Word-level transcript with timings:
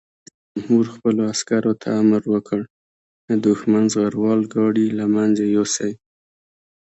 رئیس 0.03 0.53
جمهور 0.55 0.85
خپلو 0.95 1.21
عسکرو 1.33 1.73
ته 1.81 1.87
امر 2.01 2.21
وکړ؛ 2.33 2.61
د 3.27 3.29
دښمن 3.45 3.83
زغروال 3.93 4.41
ګاډي 4.53 4.87
له 4.99 5.05
منځه 5.15 5.43
یوسئ! 5.55 5.91